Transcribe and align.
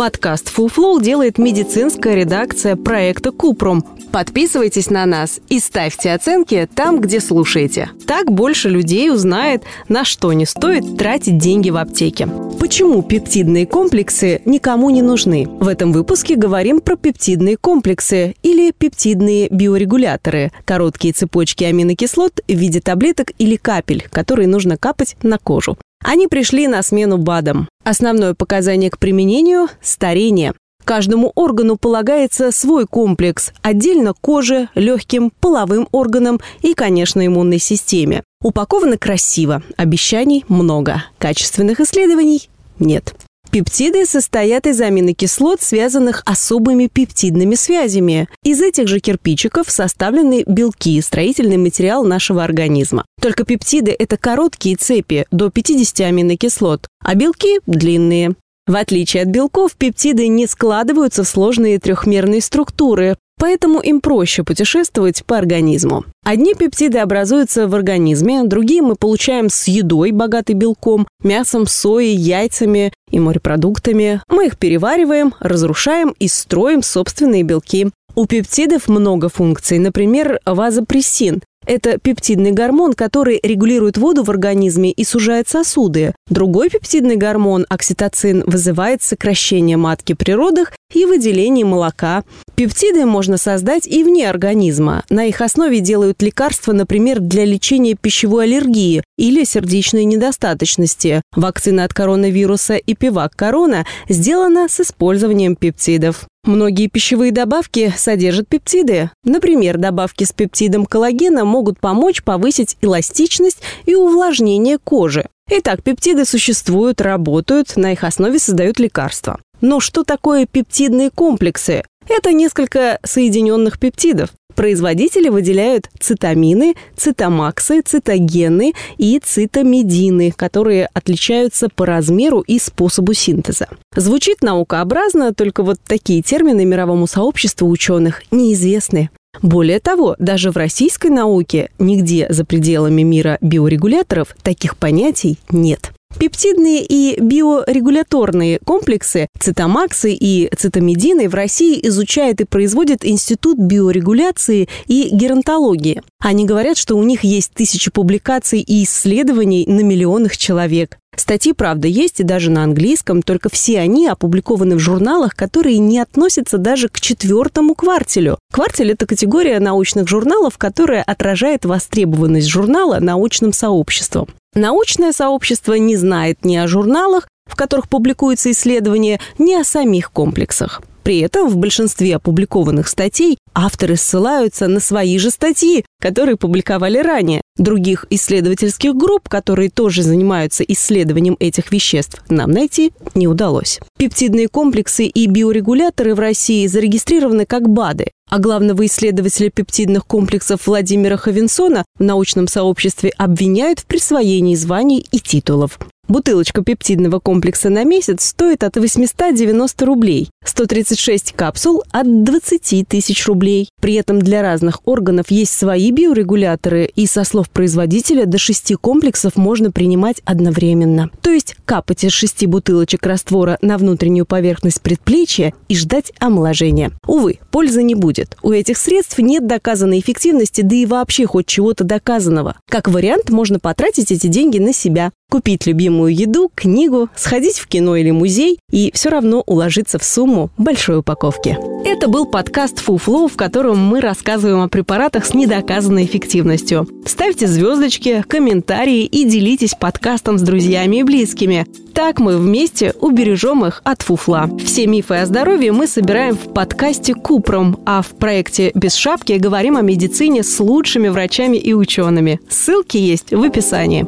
Подкаст 0.00 0.50
Flow 0.56 0.98
делает 1.02 1.36
медицинская 1.36 2.14
редакция 2.14 2.74
проекта 2.74 3.32
Купрум. 3.32 3.84
Подписывайтесь 4.10 4.88
на 4.88 5.04
нас 5.04 5.40
и 5.50 5.60
ставьте 5.60 6.12
оценки 6.12 6.66
там, 6.74 7.02
где 7.02 7.20
слушаете. 7.20 7.90
Так 8.06 8.32
больше 8.32 8.70
людей 8.70 9.10
узнает, 9.12 9.62
на 9.88 10.06
что 10.06 10.32
не 10.32 10.46
стоит 10.46 10.96
тратить 10.96 11.36
деньги 11.36 11.68
в 11.68 11.76
аптеке. 11.76 12.26
Почему 12.58 13.02
пептидные 13.02 13.66
комплексы 13.66 14.40
никому 14.46 14.88
не 14.88 15.02
нужны? 15.02 15.46
В 15.46 15.68
этом 15.68 15.92
выпуске 15.92 16.34
говорим 16.34 16.80
про 16.80 16.96
пептидные 16.96 17.58
комплексы 17.58 18.36
или 18.42 18.70
пептидные 18.70 19.48
биорегуляторы– 19.50 20.50
короткие 20.64 21.12
цепочки 21.12 21.64
аминокислот 21.64 22.40
в 22.48 22.54
виде 22.54 22.80
таблеток 22.80 23.32
или 23.36 23.56
капель, 23.56 24.08
которые 24.10 24.48
нужно 24.48 24.78
капать 24.78 25.16
на 25.22 25.36
кожу. 25.36 25.76
Они 26.02 26.26
пришли 26.28 26.66
на 26.66 26.82
смену 26.82 27.18
БАДам. 27.18 27.68
Основное 27.90 28.34
показание 28.34 28.88
к 28.88 29.00
применению– 29.00 29.66
старение. 29.82 30.52
Каждому 30.84 31.32
органу 31.34 31.76
полагается 31.76 32.52
свой 32.52 32.86
комплекс, 32.86 33.52
отдельно 33.62 34.14
коже, 34.14 34.68
легким, 34.76 35.32
половым 35.40 35.88
органам 35.90 36.38
и, 36.62 36.74
конечно, 36.74 37.26
иммунной 37.26 37.58
системе. 37.58 38.22
Упаковано 38.40 38.96
красиво, 38.96 39.64
обещаний 39.76 40.44
много, 40.46 41.02
качественных 41.18 41.80
исследований 41.80 42.48
нет. 42.78 43.12
Пептиды 43.50 44.06
состоят 44.06 44.68
из 44.68 44.80
аминокислот, 44.80 45.60
связанных 45.60 46.22
особыми 46.24 46.86
пептидными 46.86 47.56
связями. 47.56 48.28
Из 48.44 48.62
этих 48.62 48.86
же 48.86 49.00
кирпичиков 49.00 49.68
составлены 49.68 50.44
белки, 50.46 51.00
строительный 51.00 51.56
материал 51.56 52.04
нашего 52.04 52.44
организма. 52.44 53.04
Только 53.20 53.44
пептиды– 53.44 53.94
это 53.98 54.16
короткие 54.16 54.76
цепи, 54.76 55.26
до 55.32 55.50
50 55.50 56.00
аминокислот, 56.00 56.86
а 57.04 57.16
белки– 57.16 57.58
длинные. 57.66 58.36
В 58.68 58.76
отличие 58.76 59.24
от 59.24 59.30
белков, 59.30 59.72
пептиды 59.72 60.28
не 60.28 60.46
складываются 60.46 61.24
в 61.24 61.28
сложные 61.28 61.80
трехмерные 61.80 62.40
структуры, 62.40 63.16
поэтому 63.40 63.80
им 63.80 64.00
проще 64.00 64.44
путешествовать 64.44 65.24
по 65.24 65.38
организму. 65.38 66.04
Одни 66.24 66.54
пептиды 66.54 66.98
образуются 66.98 67.66
в 67.66 67.74
организме, 67.74 68.44
другие 68.44 68.82
мы 68.82 68.94
получаем 68.94 69.48
с 69.48 69.66
едой, 69.66 70.12
богатой 70.12 70.54
белком, 70.54 71.08
мясом, 71.24 71.66
соей, 71.66 72.14
яйцами 72.14 72.92
и 73.10 73.18
морепродуктами. 73.18 74.22
Мы 74.28 74.46
их 74.46 74.58
перевариваем, 74.58 75.34
разрушаем 75.40 76.14
и 76.18 76.28
строим 76.28 76.82
собственные 76.82 77.42
белки. 77.42 77.88
У 78.14 78.26
пептидов 78.26 78.88
много 78.88 79.28
функций, 79.28 79.78
например, 79.78 80.40
вазопрессин. 80.44 81.42
Это 81.66 81.98
пептидный 81.98 82.52
гормон, 82.52 82.94
который 82.94 83.38
регулирует 83.42 83.98
воду 83.98 84.22
в 84.22 84.30
организме 84.30 84.90
и 84.90 85.04
сужает 85.04 85.48
сосуды. 85.48 86.14
Другой 86.28 86.70
пептидный 86.70 87.16
гормон, 87.16 87.66
окситоцин, 87.68 88.44
вызывает 88.46 89.02
сокращение 89.02 89.76
матки 89.76 90.14
при 90.14 90.32
родах 90.32 90.72
и 90.92 91.04
выделение 91.04 91.64
молока. 91.64 92.24
Пептиды 92.54 93.04
можно 93.04 93.36
создать 93.36 93.86
и 93.86 94.02
вне 94.02 94.28
организма. 94.28 95.04
На 95.10 95.26
их 95.26 95.40
основе 95.40 95.80
делают 95.80 96.22
лекарства, 96.22 96.72
например, 96.72 97.20
для 97.20 97.44
лечения 97.44 97.94
пищевой 97.94 98.44
аллергии 98.44 99.02
или 99.20 99.44
сердечной 99.44 100.04
недостаточности. 100.04 101.20
Вакцина 101.36 101.84
от 101.84 101.92
коронавируса 101.92 102.76
и 102.76 102.94
пивак 102.94 103.36
корона 103.36 103.84
сделана 104.08 104.66
с 104.66 104.80
использованием 104.80 105.56
пептидов. 105.56 106.24
Многие 106.44 106.86
пищевые 106.86 107.30
добавки 107.30 107.92
содержат 107.94 108.48
пептиды. 108.48 109.10
Например, 109.24 109.76
добавки 109.76 110.24
с 110.24 110.32
пептидом 110.32 110.86
коллагена 110.86 111.44
могут 111.44 111.78
помочь 111.78 112.22
повысить 112.22 112.78
эластичность 112.80 113.58
и 113.84 113.94
увлажнение 113.94 114.78
кожи. 114.78 115.26
Итак, 115.50 115.82
пептиды 115.82 116.24
существуют, 116.24 117.02
работают, 117.02 117.76
на 117.76 117.92
их 117.92 118.04
основе 118.04 118.38
создают 118.38 118.80
лекарства. 118.80 119.38
Но 119.60 119.80
что 119.80 120.02
такое 120.02 120.46
пептидные 120.46 121.10
комплексы? 121.10 121.84
Это 122.08 122.32
несколько 122.32 122.98
соединенных 123.04 123.78
пептидов. 123.78 124.30
Производители 124.60 125.30
выделяют 125.30 125.88
цитамины, 125.98 126.74
цитомаксы, 126.94 127.80
цитогены 127.80 128.74
и 128.98 129.18
цитомедины, 129.18 130.32
которые 130.32 130.90
отличаются 130.92 131.70
по 131.74 131.86
размеру 131.86 132.40
и 132.40 132.58
способу 132.58 133.14
синтеза. 133.14 133.68
Звучит 133.96 134.42
наукообразно, 134.42 135.32
только 135.32 135.62
вот 135.62 135.78
такие 135.82 136.20
термины 136.20 136.66
мировому 136.66 137.06
сообществу 137.06 137.70
ученых 137.70 138.22
неизвестны. 138.30 139.08
Более 139.40 139.80
того, 139.80 140.14
даже 140.18 140.50
в 140.50 140.58
российской 140.58 141.10
науке 141.10 141.70
нигде 141.78 142.26
за 142.28 142.44
пределами 142.44 143.00
мира 143.00 143.38
биорегуляторов 143.40 144.36
таких 144.42 144.76
понятий 144.76 145.38
нет. 145.48 145.90
Пептидные 146.18 146.84
и 146.84 147.20
биорегуляторные 147.20 148.58
комплексы 148.64 149.28
цитомаксы 149.38 150.12
и 150.12 150.50
цитомедины 150.56 151.28
в 151.28 151.34
России 151.34 151.80
изучает 151.88 152.40
и 152.40 152.44
производит 152.44 153.04
Институт 153.04 153.58
биорегуляции 153.58 154.68
и 154.86 155.08
геронтологии. 155.12 156.02
Они 156.18 156.44
говорят, 156.44 156.76
что 156.76 156.96
у 156.96 157.02
них 157.02 157.24
есть 157.24 157.52
тысячи 157.54 157.90
публикаций 157.90 158.60
и 158.60 158.84
исследований 158.84 159.64
на 159.66 159.80
миллионах 159.80 160.36
человек. 160.36 160.98
Статьи, 161.16 161.52
правда, 161.52 161.88
есть 161.88 162.20
и 162.20 162.24
даже 162.24 162.50
на 162.50 162.64
английском, 162.64 163.22
только 163.22 163.48
все 163.50 163.80
они 163.80 164.06
опубликованы 164.06 164.76
в 164.76 164.78
журналах, 164.78 165.34
которые 165.34 165.78
не 165.78 165.98
относятся 165.98 166.56
даже 166.58 166.88
к 166.88 167.00
четвертому 167.00 167.74
квартелю. 167.74 168.38
Квартель– 168.52 168.90
это 168.92 169.06
категория 169.06 169.60
научных 169.60 170.08
журналов, 170.08 170.56
которая 170.56 171.02
отражает 171.02 171.64
востребованность 171.64 172.48
журнала 172.48 173.00
научным 173.00 173.52
сообществом. 173.52 174.28
Научное 174.54 175.12
сообщество 175.12 175.74
не 175.74 175.96
знает 175.96 176.44
ни 176.44 176.56
о 176.56 176.66
журналах, 176.66 177.28
в 177.46 177.54
которых 177.54 177.88
публикуются 177.88 178.50
исследования, 178.50 179.20
ни 179.38 179.54
о 179.54 179.64
самих 179.64 180.10
комплексах. 180.10 180.82
При 181.02 181.20
этом 181.20 181.48
в 181.48 181.56
большинстве 181.56 182.16
опубликованных 182.16 182.88
статей 182.88 183.38
авторы 183.54 183.96
ссылаются 183.96 184.68
на 184.68 184.80
свои 184.80 185.18
же 185.18 185.30
статьи, 185.30 185.84
которые 186.00 186.36
публиковали 186.36 186.98
ранее. 186.98 187.40
Других 187.56 188.06
исследовательских 188.10 188.94
групп, 188.94 189.28
которые 189.28 189.70
тоже 189.70 190.02
занимаются 190.02 190.62
исследованием 190.64 191.36
этих 191.40 191.72
веществ, 191.72 192.22
нам 192.28 192.50
найти 192.50 192.92
не 193.14 193.28
удалось. 193.28 193.80
Пептидные 193.98 194.48
комплексы 194.48 195.04
и 195.06 195.26
биорегуляторы 195.26 196.14
в 196.14 196.20
России 196.20 196.66
зарегистрированы 196.66 197.44
как 197.44 197.68
БАДы, 197.68 198.12
а 198.30 198.38
главного 198.38 198.86
исследователя 198.86 199.50
пептидных 199.50 200.06
комплексов 200.06 200.66
Владимира 200.66 201.16
Ховенсона 201.16 201.84
в 201.98 202.02
научном 202.02 202.46
сообществе 202.46 203.10
обвиняют 203.18 203.80
в 203.80 203.86
присвоении 203.86 204.54
званий 204.54 205.04
и 205.10 205.18
титулов. 205.18 205.78
Бутылочка 206.10 206.64
пептидного 206.64 207.20
комплекса 207.20 207.70
на 207.70 207.84
месяц 207.84 208.24
стоит 208.24 208.64
от 208.64 208.76
890 208.76 209.86
рублей, 209.86 210.28
136 210.44 211.34
капсул 211.34 211.84
от 211.92 212.24
20 212.24 212.88
тысяч 212.88 213.28
рублей. 213.28 213.68
При 213.80 213.94
этом 213.94 214.18
для 214.18 214.42
разных 214.42 214.80
органов 214.88 215.30
есть 215.30 215.56
свои 215.56 215.92
биорегуляторы, 215.92 216.90
и 216.92 217.06
со 217.06 217.22
слов 217.22 217.48
производителя 217.48 218.26
до 218.26 218.38
6 218.38 218.74
комплексов 218.80 219.36
можно 219.36 219.70
принимать 219.70 220.20
одновременно. 220.24 221.10
То 221.22 221.30
есть 221.30 221.54
капать 221.64 222.02
из 222.02 222.10
6 222.10 222.44
бутылочек 222.46 223.06
раствора 223.06 223.56
на 223.62 223.78
внутреннюю 223.78 224.26
поверхность 224.26 224.82
предплечья 224.82 225.54
и 225.68 225.76
ждать 225.76 226.12
омоложения. 226.18 226.90
Увы, 227.06 227.38
пользы 227.52 227.84
не 227.84 227.94
будет. 227.94 228.36
У 228.42 228.50
этих 228.50 228.78
средств 228.78 229.18
нет 229.18 229.46
доказанной 229.46 230.00
эффективности, 230.00 230.62
да 230.62 230.74
и 230.74 230.86
вообще 230.86 231.26
хоть 231.26 231.46
чего-то 231.46 231.84
доказанного. 231.84 232.56
Как 232.68 232.88
вариант, 232.88 233.30
можно 233.30 233.60
потратить 233.60 234.10
эти 234.10 234.26
деньги 234.26 234.58
на 234.58 234.72
себя, 234.72 235.12
купить 235.30 235.64
любимую 235.64 236.14
еду, 236.14 236.50
книгу, 236.54 237.08
сходить 237.14 237.58
в 237.58 237.68
кино 237.68 237.96
или 237.96 238.10
музей 238.10 238.58
и 238.70 238.90
все 238.92 239.08
равно 239.08 239.42
уложиться 239.46 239.98
в 239.98 240.04
сумму 240.04 240.50
большой 240.58 240.98
упаковки. 240.98 241.56
Это 241.84 242.08
был 242.08 242.26
подкаст 242.26 242.80
Фуфло, 242.80 243.28
в 243.28 243.36
котором 243.36 243.78
мы 243.78 244.00
рассказываем 244.00 244.60
о 244.60 244.68
препаратах 244.68 245.24
с 245.24 245.32
недоказанной 245.32 246.04
эффективностью. 246.04 246.86
Ставьте 247.06 247.46
звездочки, 247.46 248.22
комментарии 248.28 249.04
и 249.04 249.24
делитесь 249.24 249.74
подкастом 249.74 250.38
с 250.38 250.42
друзьями 250.42 250.96
и 250.96 251.02
близкими. 251.04 251.66
Так 251.94 252.18
мы 252.18 252.36
вместе 252.36 252.94
убережем 253.00 253.64
их 253.64 253.82
от 253.84 254.02
фуфла. 254.02 254.50
Все 254.64 254.86
мифы 254.86 255.14
о 255.14 255.26
здоровье 255.26 255.72
мы 255.72 255.86
собираем 255.86 256.36
в 256.36 256.52
подкасте 256.52 257.14
Купром, 257.14 257.78
а 257.86 258.02
в 258.02 258.08
проекте 258.08 258.72
«Без 258.74 258.94
шапки» 258.94 259.32
говорим 259.32 259.76
о 259.76 259.82
медицине 259.82 260.42
с 260.42 260.60
лучшими 260.60 261.08
врачами 261.08 261.56
и 261.56 261.72
учеными. 261.72 262.40
Ссылки 262.48 262.96
есть 262.96 263.32
в 263.32 263.42
описании. 263.42 264.06